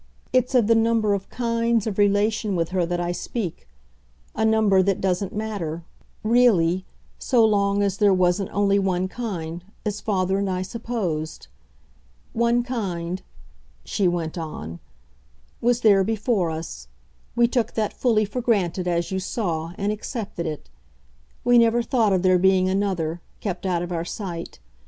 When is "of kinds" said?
1.13-1.85